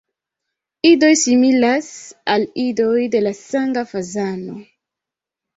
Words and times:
Idoj 0.91 1.11
similas 1.23 1.89
al 2.37 2.45
idoj 2.63 3.05
de 3.17 3.21
la 3.27 3.35
Sanga 3.43 3.85
fazano. 3.93 4.57